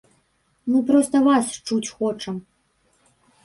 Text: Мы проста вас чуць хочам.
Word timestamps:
Мы 0.71 0.81
проста 0.89 1.21
вас 1.29 1.53
чуць 1.67 1.93
хочам. 2.03 2.35